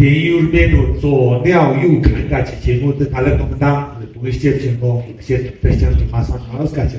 [0.00, 6.98] 电游里面头了有左右看噶前前后后都看看动作大你不会写偏方写在下马上还是